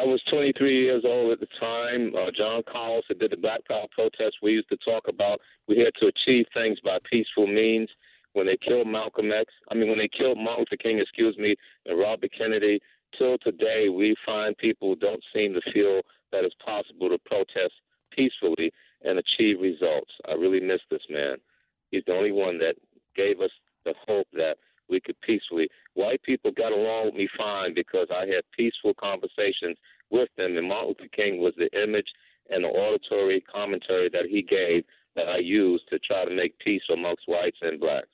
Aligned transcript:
I 0.00 0.04
was 0.04 0.22
23 0.30 0.82
years 0.82 1.02
old 1.04 1.30
at 1.32 1.40
the 1.40 1.48
time. 1.60 2.14
Uh, 2.16 2.30
John 2.34 2.62
Carlos 2.70 3.04
did 3.08 3.30
the 3.30 3.36
Black 3.36 3.60
Power 3.68 3.84
protest. 3.90 4.36
We 4.42 4.52
used 4.52 4.70
to 4.70 4.78
talk 4.78 5.08
about 5.08 5.40
we 5.68 5.76
had 5.76 5.92
to 6.00 6.06
achieve 6.06 6.46
things 6.54 6.78
by 6.82 6.96
peaceful 7.12 7.46
means. 7.46 7.90
When 8.32 8.46
they 8.46 8.56
killed 8.56 8.86
Malcolm 8.86 9.30
X, 9.30 9.52
I 9.70 9.74
mean, 9.74 9.90
when 9.90 9.98
they 9.98 10.08
killed 10.08 10.38
Martin 10.38 10.64
Luther 10.70 10.80
King, 10.80 11.00
excuse 11.00 11.36
me, 11.36 11.54
and 11.84 11.98
Robert 11.98 12.30
Kennedy, 12.36 12.80
till 13.18 13.36
today, 13.38 13.90
we 13.90 14.16
find 14.24 14.56
people 14.56 14.94
don't 14.94 15.22
seem 15.34 15.52
to 15.52 15.72
feel 15.72 16.00
that 16.32 16.44
it's 16.44 16.54
possible 16.64 17.10
to 17.10 17.18
protest 17.18 17.74
peacefully 18.10 18.72
and 19.04 19.18
achieve 19.18 19.60
results. 19.60 20.12
I 20.26 20.32
really 20.32 20.60
miss 20.60 20.80
this 20.90 21.02
man. 21.10 21.36
He's 21.90 22.04
the 22.06 22.14
only 22.14 22.32
one 22.32 22.56
that 22.60 22.76
gave 23.14 23.40
us 23.40 23.50
the 23.84 23.92
hope 24.06 24.28
that 24.32 24.56
we 24.88 25.00
could 25.00 25.20
peacefully. 25.20 25.68
White 26.10 26.22
people 26.24 26.50
got 26.50 26.72
along 26.72 27.06
with 27.06 27.14
me 27.14 27.28
fine 27.38 27.72
because 27.72 28.08
I 28.10 28.26
had 28.26 28.42
peaceful 28.56 28.94
conversations 28.94 29.76
with 30.10 30.28
them, 30.36 30.56
and 30.56 30.66
Martin 30.66 30.88
Luther 30.88 31.08
King 31.14 31.38
was 31.38 31.54
the 31.56 31.70
image 31.80 32.08
and 32.50 32.64
the 32.64 32.68
auditory 32.68 33.40
commentary 33.42 34.08
that 34.08 34.26
he 34.26 34.42
gave 34.42 34.82
that 35.14 35.28
I 35.28 35.38
used 35.38 35.84
to 35.90 36.00
try 36.00 36.24
to 36.24 36.34
make 36.34 36.58
peace 36.58 36.82
amongst 36.92 37.28
whites 37.28 37.58
and 37.62 37.78
blacks. 37.78 38.08